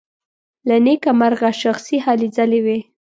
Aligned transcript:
له 0.67 0.75
نېکه 0.85 1.11
مرغه 1.19 1.49
شخصي 1.61 1.97
هلې 2.05 2.27
ځلې 2.35 2.59
وې. 2.65 2.79